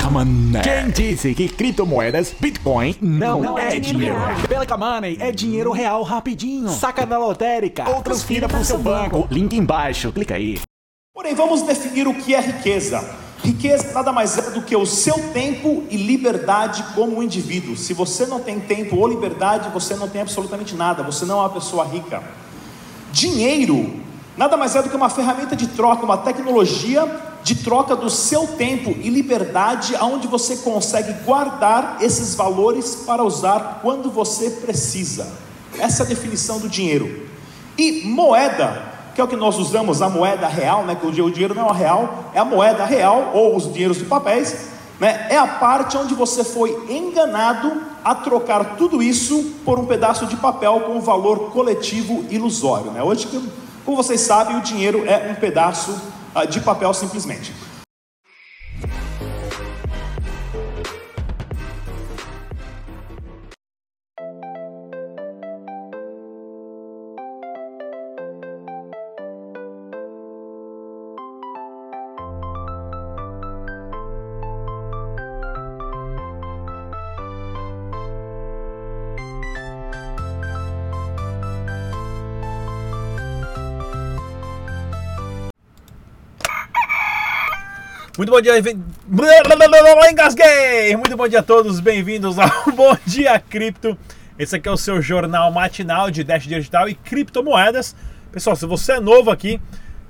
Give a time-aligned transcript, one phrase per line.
[0.00, 0.26] Calma,
[0.62, 4.16] Quem disse que criptomoedas, Bitcoin, não, não é, é dinheiro?
[4.48, 6.68] Pelica Money é dinheiro real rapidinho.
[6.70, 9.28] Saca da lotérica ou transfira para o seu banco.
[9.30, 10.58] Link embaixo, clica aí.
[11.14, 13.04] Porém, vamos definir o que é riqueza.
[13.44, 17.76] Riqueza nada mais é do que o seu tempo e liberdade como indivíduo.
[17.76, 21.42] Se você não tem tempo ou liberdade, você não tem absolutamente nada, você não é
[21.42, 22.22] uma pessoa rica.
[23.12, 24.00] Dinheiro
[24.36, 27.06] nada mais é do que uma ferramenta de troca, uma tecnologia
[27.42, 33.80] de troca do seu tempo e liberdade, aonde você consegue guardar esses valores para usar
[33.82, 35.32] quando você precisa.
[35.78, 37.26] Essa é a definição do dinheiro.
[37.76, 38.82] E moeda,
[39.14, 40.94] que é o que nós usamos, a moeda real, né?
[40.94, 44.68] Que o dinheiro não é real, é a moeda real ou os dinheiros de papéis,
[44.98, 45.28] né?
[45.30, 50.36] É a parte onde você foi enganado a trocar tudo isso por um pedaço de
[50.36, 53.02] papel com um valor coletivo ilusório, né?
[53.02, 53.28] Hoje,
[53.84, 55.94] como vocês sabem, o dinheiro é um pedaço
[56.50, 57.52] de papel simplesmente.
[88.18, 88.54] Muito bom dia,
[90.10, 90.96] engasguei!
[90.96, 93.96] Muito bom dia a todos, bem-vindos ao Bom Dia Cripto.
[94.36, 97.94] Esse aqui é o seu jornal matinal de Dash Digital e criptomoedas.
[98.32, 99.60] Pessoal, se você é novo aqui,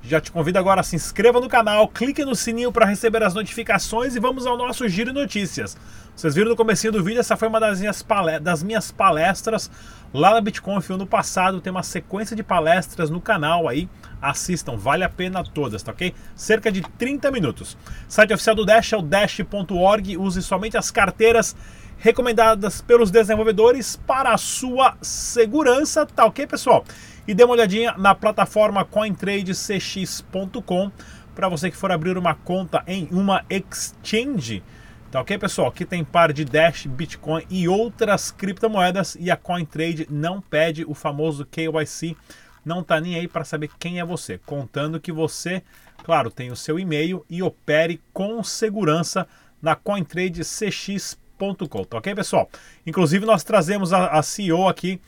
[0.02, 3.34] já te convido agora a se inscreva no canal, clique no sininho para receber as
[3.34, 5.76] notificações e vamos ao nosso giro de notícias.
[6.14, 8.04] Vocês viram no começo do vídeo, essa foi uma das minhas,
[8.42, 9.70] das minhas palestras
[10.12, 11.60] lá na BitConf ano passado.
[11.60, 13.88] Tem uma sequência de palestras no canal aí.
[14.20, 16.12] Assistam, vale a pena todas, tá ok?
[16.34, 17.76] Cerca de 30 minutos.
[18.08, 20.16] Site oficial do Dash é o dash.org.
[20.16, 21.54] Use somente as carteiras
[21.98, 26.84] recomendadas pelos desenvolvedores para a sua segurança, tá ok, pessoal?
[27.28, 30.90] E dê uma olhadinha na plataforma CoinTradeCX.com
[31.34, 34.62] para você que for abrir uma conta em uma exchange.
[35.10, 35.68] Tá ok, pessoal?
[35.68, 40.94] Aqui tem par de Dash, Bitcoin e outras criptomoedas e a CoinTrade não pede o
[40.94, 42.16] famoso KYC,
[42.64, 45.62] não tá nem aí para saber quem é você, contando que você,
[46.02, 49.28] claro, tem o seu e-mail e opere com segurança
[49.60, 52.48] na CoinTradeCX.com, tá ok, pessoal?
[52.86, 54.98] Inclusive nós trazemos a, a CEO aqui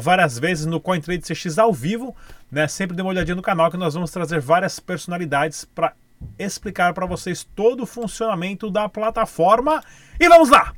[0.00, 2.14] várias vezes no CoinTrade CX ao vivo,
[2.50, 2.68] né?
[2.68, 5.94] Sempre dê uma olhadinha no canal que nós vamos trazer várias personalidades para
[6.38, 9.82] explicar para vocês todo o funcionamento da plataforma.
[10.18, 10.72] E vamos lá!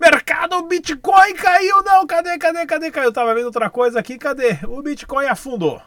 [0.00, 2.06] Mercado Bitcoin caiu, não?
[2.06, 2.90] Cadê, cadê, cadê?
[2.90, 3.08] Caiu.
[3.08, 4.58] Eu tava vendo outra coisa aqui, cadê?
[4.66, 5.80] O Bitcoin afundou.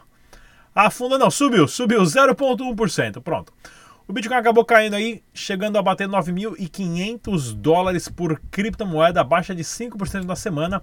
[0.72, 3.20] Afundou, não, subiu, subiu 0,1%.
[3.20, 3.52] Pronto.
[4.06, 10.24] O Bitcoin acabou caindo aí, chegando a bater 9.500 dólares por criptomoeda, baixa de 5%
[10.24, 10.82] na semana.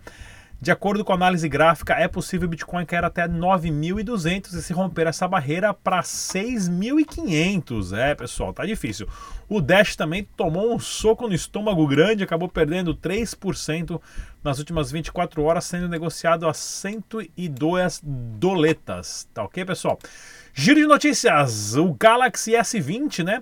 [0.61, 4.71] De acordo com a análise gráfica, é possível o Bitcoin cair até 9.200 e se
[4.73, 7.97] romper essa barreira para 6.500.
[7.97, 9.07] É, pessoal, tá difícil.
[9.49, 13.99] O Dash também tomou um soco no estômago grande, acabou perdendo 3%
[14.43, 19.27] nas últimas 24 horas, sendo negociado a 102 doletas.
[19.33, 19.97] Tá ok, pessoal?
[20.53, 23.41] Giro de notícias: o Galaxy S20, né?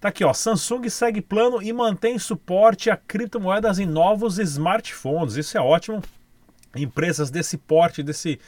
[0.00, 0.34] Tá aqui, ó.
[0.34, 5.36] Samsung segue plano e mantém suporte a criptomoedas em novos smartphones.
[5.36, 6.02] Isso é ótimo
[6.84, 8.38] empresas desse porte, desse,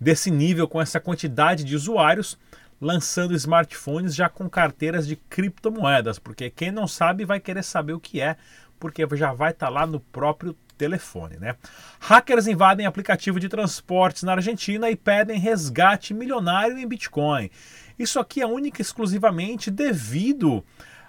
[0.00, 2.38] desse nível, com essa quantidade de usuários,
[2.80, 8.00] lançando smartphones já com carteiras de criptomoedas, porque quem não sabe vai querer saber o
[8.00, 8.36] que é,
[8.78, 11.56] porque já vai estar tá lá no próprio telefone, né?
[11.98, 17.50] Hackers invadem aplicativo de transportes na Argentina e pedem resgate milionário em Bitcoin.
[17.98, 20.64] Isso aqui é única e exclusivamente devido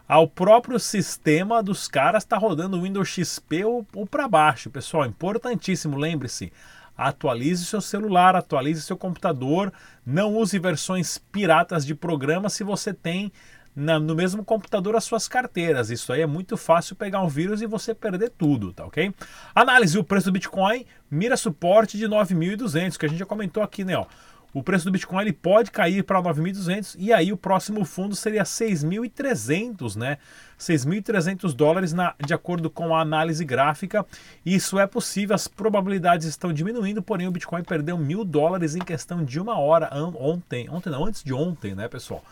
[0.10, 4.72] ao próprio sistema dos caras está rodando o Windows XP ou, ou para baixo.
[4.72, 6.52] Pessoal, importantíssimo, lembre-se,
[6.98, 9.72] atualize seu celular, atualize seu computador,
[10.04, 13.32] não use versões piratas de programa se você tem
[13.76, 15.92] na, no mesmo computador as suas carteiras.
[15.92, 19.14] Isso aí é muito fácil pegar um vírus e você perder tudo, tá ok?
[19.54, 23.86] Análise: o preço do Bitcoin mira suporte de 9.200, que a gente já comentou aqui,
[23.86, 23.96] né?
[23.96, 24.08] Ó
[24.54, 28.44] o preço do Bitcoin ele pode cair para 9.200 e aí o próximo fundo seria
[28.44, 30.18] 6.300, né?
[30.60, 34.06] 6.300 dólares na, de acordo com a análise gráfica.
[34.46, 39.24] Isso é possível, as probabilidades estão diminuindo, porém o Bitcoin perdeu mil dólares em questão
[39.24, 42.24] de uma hora ontem, ontem não, antes de ontem, né, pessoal?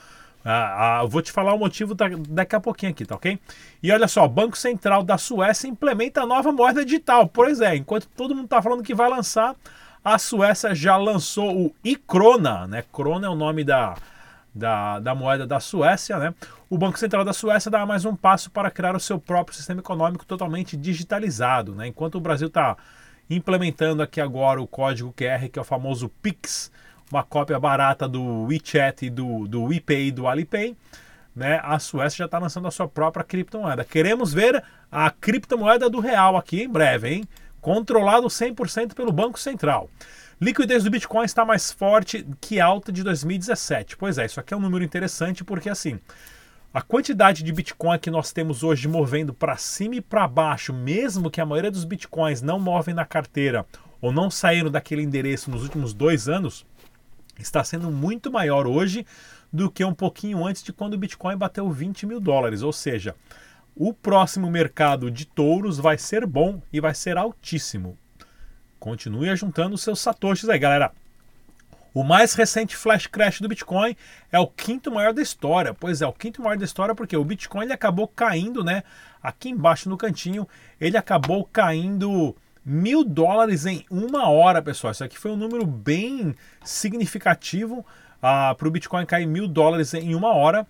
[0.50, 3.38] Ah, ah, vou te falar o motivo da, daqui a pouquinho aqui, tá ok?
[3.84, 7.28] E olha só, Banco Central da Suécia implementa a nova moeda digital.
[7.28, 9.56] Pois é, enquanto todo mundo está falando que vai lançar,
[10.13, 12.81] a Suécia já lançou o iCrona, né?
[12.94, 13.94] Krona é o nome da,
[14.56, 16.33] da, da moeda da Suécia, né?
[16.69, 19.81] O Banco Central da Suécia dá mais um passo para criar o seu próprio sistema
[19.81, 21.88] econômico totalmente digitalizado, né?
[21.88, 22.77] Enquanto o Brasil está
[23.30, 26.71] implementando aqui agora o código QR, que é o famoso Pix,
[27.12, 30.77] uma cópia barata do WeChat, do, do WePay e do Alipay,
[31.36, 31.59] né?
[31.62, 33.83] A Suécia já está lançando a sua própria criptomoeda.
[33.83, 37.25] Queremos ver a criptomoeda do real aqui em breve, hein?
[37.62, 39.89] Controlado 100% pelo Banco Central.
[40.39, 43.98] Liquidez do Bitcoin está mais forte que alta de 2017.
[43.98, 46.00] Pois é, isso aqui é um número interessante porque assim,
[46.74, 51.31] a quantidade de Bitcoin que nós temos hoje movendo para cima e para baixo, mesmo
[51.31, 53.65] que a maioria dos Bitcoins não movem na carteira
[54.00, 56.65] ou não saíram daquele endereço nos últimos dois anos,
[57.39, 59.06] está sendo muito maior hoje
[59.51, 62.62] do que um pouquinho antes de quando o Bitcoin bateu 20 mil dólares.
[62.62, 63.15] Ou seja,
[63.79, 67.97] o próximo mercado de touros vai ser bom e vai ser altíssimo.
[68.79, 70.91] Continue juntando seus satoshis aí, galera.
[71.94, 73.95] O mais recente flash crash do Bitcoin
[74.31, 75.74] é o quinto maior da história.
[75.74, 78.83] Pois é, o quinto maior da história porque o Bitcoin ele acabou caindo, né?
[79.21, 80.47] Aqui embaixo no cantinho,
[80.80, 84.91] ele acabou caindo mil dólares em uma hora, pessoal.
[84.91, 87.85] Isso aqui foi um número bem significativo
[88.21, 90.68] ah, para o Bitcoin cair mil dólares em uma hora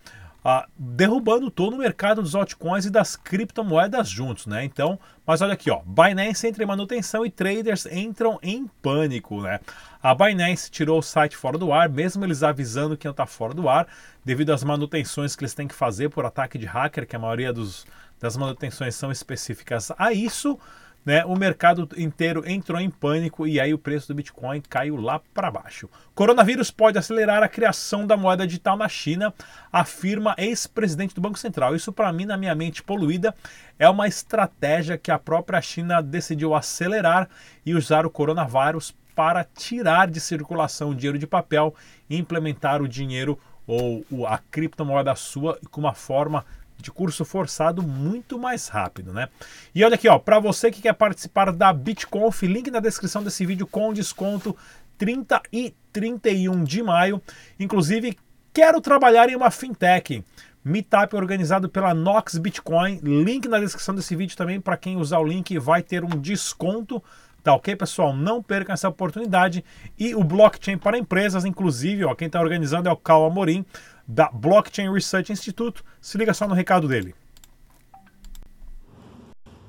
[0.50, 4.64] ah, derrubando todo o mercado dos altcoins e das criptomoedas juntos, né?
[4.64, 9.60] Então, mas olha aqui, ó, Binance entra em manutenção e traders entram em pânico, né?
[10.02, 13.54] A Binance tirou o site fora do ar, mesmo eles avisando que não está fora
[13.54, 13.90] do ar,
[14.24, 17.52] devido às manutenções que eles têm que fazer por ataque de hacker, que a maioria
[17.52, 17.86] dos,
[18.18, 20.58] das manutenções são específicas a isso
[21.08, 25.22] né, o mercado inteiro entrou em pânico e aí o preço do Bitcoin caiu lá
[25.34, 25.90] para baixo.
[26.14, 29.34] Coronavírus pode acelerar a criação da moeda digital na China,
[29.72, 31.74] afirma ex-presidente do Banco Central.
[31.74, 33.34] Isso para mim, na minha mente poluída,
[33.80, 37.30] é uma estratégia que a própria China decidiu acelerar
[37.66, 41.74] e usar o coronavírus para tirar de circulação o dinheiro de papel
[42.10, 46.44] e implementar o dinheiro ou a criptomoeda sua com uma forma
[46.78, 49.30] de curso forçado muito mais rápido, né?
[49.74, 53.46] E olha aqui, ó, para você que quer participar da BitConf, link na descrição desse
[53.46, 54.56] vídeo com desconto
[54.98, 57.22] 30 e 31 de maio.
[57.60, 58.18] Inclusive,
[58.54, 60.24] quero trabalhar em uma fintech.
[60.64, 63.00] Meetup organizado pela Nox Bitcoin.
[63.02, 67.02] Link na descrição desse vídeo também para quem usar o link vai ter um desconto.
[67.48, 68.14] Tá ok, pessoal?
[68.14, 69.64] Não percam essa oportunidade.
[69.98, 73.66] E o blockchain para empresas, inclusive, ó, quem está organizando é o Cal Amorim
[74.06, 75.82] da Blockchain Research Institute.
[76.02, 77.16] Se liga só no recado dele.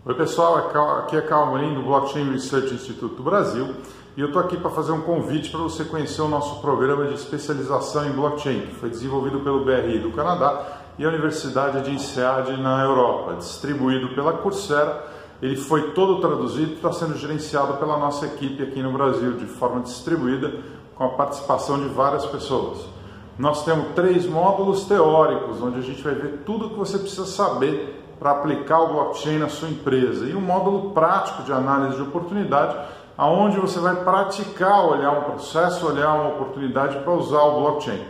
[0.05, 3.77] Oi pessoal, é aqui é Carl Marim do Blockchain Research Institute do Brasil
[4.17, 7.15] e eu estou aqui para fazer um convite para você conhecer o nosso programa de
[7.15, 12.61] especialização em blockchain, que foi desenvolvido pelo BRI do Canadá e a Universidade de INSEAD
[12.61, 15.17] na Europa, distribuído pela Coursera.
[15.41, 19.47] Ele foi todo traduzido e está sendo gerenciado pela nossa equipe aqui no Brasil, de
[19.47, 20.53] forma distribuída,
[20.97, 22.85] com a participação de várias pessoas.
[23.39, 27.25] Nós temos três módulos teóricos, onde a gente vai ver tudo o que você precisa
[27.25, 32.03] saber para aplicar o blockchain na sua empresa, e um módulo prático de análise de
[32.03, 32.77] oportunidade,
[33.17, 38.03] aonde você vai praticar olhar um processo, olhar uma oportunidade para usar o blockchain.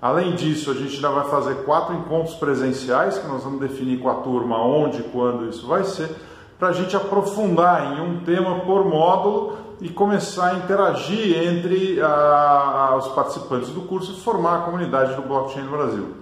[0.00, 4.08] Além disso, a gente ainda vai fazer quatro encontros presenciais, que nós vamos definir com
[4.08, 6.14] a turma onde e quando isso vai ser,
[6.60, 12.94] para a gente aprofundar em um tema por módulo e começar a interagir entre a,
[12.98, 16.16] os participantes do curso e formar a comunidade do blockchain no Brasil.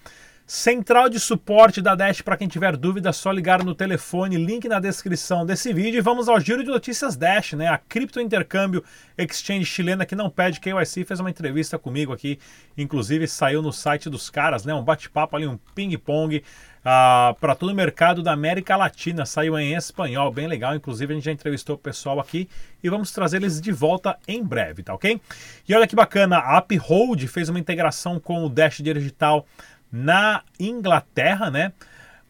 [0.48, 4.80] Central de suporte da Dash para quem tiver dúvida, só ligar no telefone, link na
[4.80, 5.98] descrição desse vídeo.
[5.98, 7.68] E vamos ao giro de notícias Dash, né?
[7.68, 8.82] A cripto intercâmbio
[9.18, 12.40] exchange chilena que não pede KYC fez uma entrevista comigo aqui,
[12.78, 14.74] inclusive saiu no site dos caras, né?
[14.74, 16.38] Um bate-papo ali, um ping-pong.
[16.38, 16.42] Uh,
[16.90, 20.74] ah, para todo o mercado da América Latina, saiu em espanhol, bem legal.
[20.74, 22.48] Inclusive, a gente já entrevistou o pessoal aqui
[22.82, 25.20] e vamos trazer eles de volta em breve, tá ok?
[25.68, 29.46] E olha que bacana, a Uphold fez uma integração com o Dash Digital
[29.92, 31.74] na Inglaterra, né?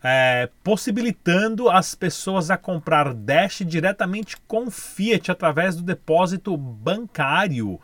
[0.03, 7.79] É, possibilitando as pessoas a comprar Dash diretamente com Fiat através do depósito bancário.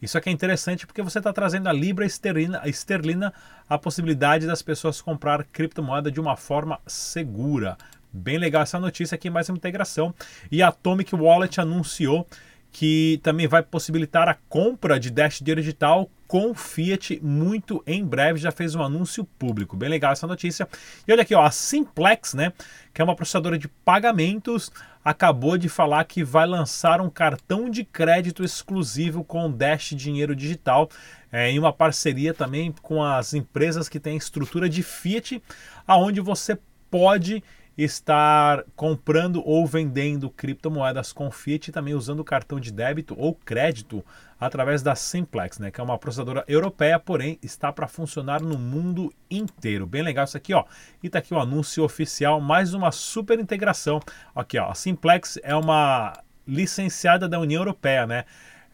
[0.00, 3.34] Isso aqui é interessante porque você está trazendo a Libra esterlina, esterlina
[3.68, 7.76] a possibilidade das pessoas comprar criptomoeda de uma forma segura.
[8.12, 10.14] Bem legal essa notícia aqui, mais uma integração.
[10.50, 12.26] E a Atomic Wallet anunciou
[12.70, 18.38] que também vai possibilitar a compra de Dash Dinheiro Digital com Fiat muito em breve,
[18.38, 19.76] já fez um anúncio público.
[19.76, 20.68] Bem legal essa notícia.
[21.06, 22.52] E olha aqui, ó, a Simplex, né,
[22.92, 24.70] que é uma processadora de pagamentos,
[25.02, 30.90] acabou de falar que vai lançar um cartão de crédito exclusivo com Dash Dinheiro Digital,
[31.32, 35.42] é, em uma parceria também com as empresas que têm estrutura de Fiat,
[35.86, 36.58] aonde você
[36.90, 37.42] pode
[37.78, 44.04] estar comprando ou vendendo criptomoedas com Fiat também usando cartão de débito ou crédito
[44.40, 49.12] através da Simplex, né, que é uma processadora europeia, porém está para funcionar no mundo
[49.30, 49.86] inteiro.
[49.86, 50.64] Bem legal isso aqui, ó.
[51.02, 54.00] E tá aqui o anúncio oficial, mais uma super integração.
[54.34, 56.12] Aqui, ó, a Simplex é uma
[56.46, 58.24] licenciada da União Europeia, né?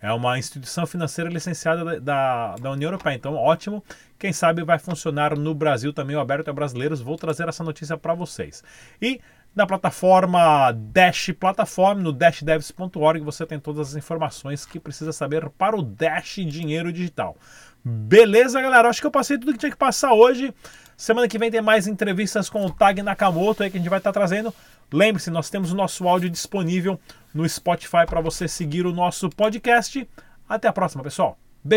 [0.04, 3.14] É uma instituição financeira licenciada da, da União Europeia.
[3.14, 3.82] Então, ótimo.
[4.18, 7.00] Quem sabe vai funcionar no Brasil também, o aberto a brasileiros.
[7.00, 8.62] Vou trazer essa notícia para vocês.
[9.00, 9.18] E
[9.56, 15.75] na plataforma Dash Plataforma, no dashdevs.org, você tem todas as informações que precisa saber para
[15.75, 17.34] o Dash Dinheiro Digital.
[17.82, 18.90] Beleza, galera?
[18.90, 20.52] Acho que eu passei tudo que tinha que passar hoje.
[20.99, 24.00] Semana que vem tem mais entrevistas com o Tag Nakamoto aí que a gente vai
[24.00, 24.52] estar trazendo.
[24.94, 27.00] Lembre-se, nós temos o nosso áudio disponível
[27.34, 30.08] no Spotify para você seguir o nosso podcast.
[30.48, 31.36] Até a próxima, pessoal.